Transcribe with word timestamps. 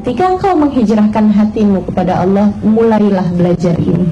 ketika 0.00 0.34
engkau 0.34 0.52
menghijrahkan 0.58 1.30
hatimu 1.30 1.86
kepada 1.86 2.26
Allah, 2.26 2.50
mulailah 2.66 3.30
belajar 3.34 3.78
ini. 3.78 4.10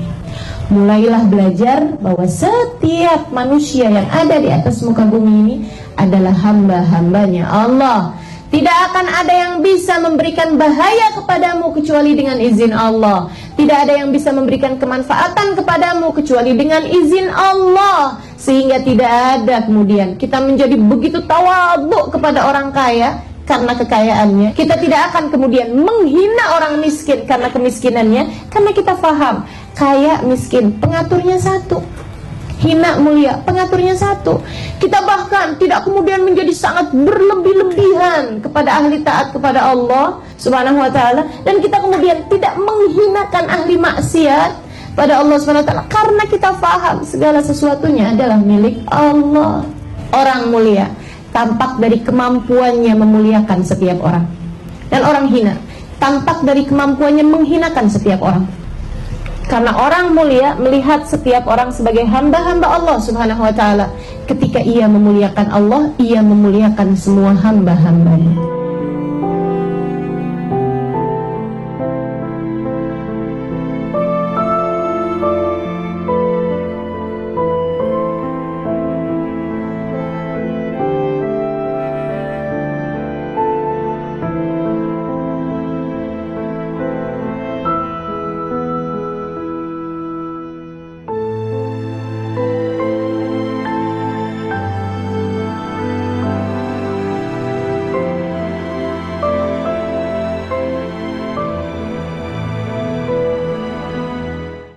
Mulailah 0.72 1.28
belajar 1.28 2.00
bahwa 2.00 2.24
setiap 2.24 3.28
manusia 3.28 3.92
yang 3.92 4.08
ada 4.08 4.40
di 4.40 4.48
atas 4.48 4.80
muka 4.80 5.04
bumi 5.04 5.34
ini 5.44 5.56
adalah 6.00 6.32
hamba-hambanya 6.32 7.44
Allah. 7.44 8.16
Tidak 8.52 8.78
akan 8.92 9.06
ada 9.08 9.32
yang 9.32 9.54
bisa 9.64 9.96
memberikan 9.96 10.60
bahaya 10.60 11.16
kepadamu 11.16 11.72
kecuali 11.72 12.12
dengan 12.12 12.36
izin 12.36 12.72
Allah. 12.72 13.32
Tidak 13.56 13.78
ada 13.88 13.96
yang 13.96 14.12
bisa 14.12 14.28
memberikan 14.28 14.76
kemanfaatan 14.76 15.56
kepadamu 15.56 16.12
kecuali 16.12 16.52
dengan 16.52 16.84
izin 16.84 17.32
Allah. 17.32 18.20
Sehingga 18.36 18.84
tidak 18.84 19.08
ada 19.08 19.64
kemudian 19.64 20.20
kita 20.20 20.40
menjadi 20.44 20.76
begitu 20.76 21.24
tawabuk 21.24 22.12
kepada 22.12 22.44
orang 22.44 22.68
kaya 22.76 23.24
karena 23.46 23.72
kekayaannya. 23.74 24.50
Kita 24.54 24.78
tidak 24.78 25.12
akan 25.12 25.30
kemudian 25.30 25.74
menghina 25.74 26.56
orang 26.58 26.78
miskin 26.78 27.26
karena 27.26 27.50
kemiskinannya, 27.50 28.48
karena 28.48 28.70
kita 28.70 28.94
faham 28.98 29.46
kaya 29.74 30.22
miskin 30.26 30.76
pengaturnya 30.78 31.38
satu. 31.40 31.82
Hina 32.62 32.94
mulia, 33.02 33.42
pengaturnya 33.42 33.98
satu. 33.98 34.38
Kita 34.78 35.02
bahkan 35.02 35.58
tidak 35.58 35.82
kemudian 35.82 36.22
menjadi 36.22 36.54
sangat 36.54 36.94
berlebih-lebihan 36.94 38.38
kepada 38.38 38.78
ahli 38.78 39.02
taat 39.02 39.34
kepada 39.34 39.66
Allah 39.74 40.22
Subhanahu 40.38 40.78
wa 40.78 40.86
taala 40.86 41.26
dan 41.42 41.58
kita 41.58 41.82
kemudian 41.82 42.22
tidak 42.30 42.54
menghinakan 42.54 43.50
ahli 43.50 43.74
maksiat 43.74 44.54
pada 44.94 45.18
Allah 45.18 45.42
Subhanahu 45.42 45.66
wa 45.66 45.68
taala 45.74 45.84
karena 45.90 46.22
kita 46.30 46.50
faham 46.62 47.02
segala 47.02 47.42
sesuatunya 47.42 48.14
adalah 48.14 48.38
milik 48.38 48.78
Allah. 48.86 49.66
Orang 50.12 50.54
mulia 50.54 50.86
tampak 51.32 51.80
dari 51.80 51.98
kemampuannya 52.04 52.94
memuliakan 52.94 53.60
setiap 53.64 53.98
orang. 54.04 54.28
Dan 54.92 55.02
orang 55.08 55.26
hina 55.32 55.56
tampak 56.02 56.42
dari 56.42 56.66
kemampuannya 56.66 57.22
menghinakan 57.22 57.86
setiap 57.86 58.18
orang. 58.26 58.44
Karena 59.46 59.74
orang 59.74 60.14
mulia 60.14 60.58
melihat 60.58 61.06
setiap 61.06 61.46
orang 61.46 61.70
sebagai 61.70 62.02
hamba-hamba 62.06 62.66
Allah 62.66 62.98
Subhanahu 62.98 63.42
wa 63.42 63.54
taala. 63.54 63.86
Ketika 64.26 64.58
ia 64.62 64.86
memuliakan 64.86 65.46
Allah, 65.50 65.82
ia 65.98 66.22
memuliakan 66.22 66.94
semua 66.94 67.34
hamba-hambanya. 67.38 68.61